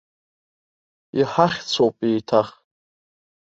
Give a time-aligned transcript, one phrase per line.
[1.19, 2.49] Иҳахьц ауп, еиҭах.